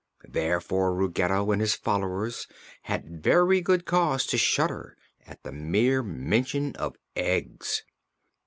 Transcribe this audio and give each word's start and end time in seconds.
Therefore 0.27 0.95
Ruggedo 0.95 1.51
and 1.51 1.61
his 1.61 1.75
followers 1.75 2.47
had 2.89 3.21
very 3.21 3.61
good 3.61 3.85
cause 3.85 4.25
to 4.25 4.37
shudder 4.39 4.97
at 5.27 5.43
the 5.43 5.51
mere 5.51 6.01
mention 6.01 6.75
of 6.77 6.95
eggs. 7.15 7.83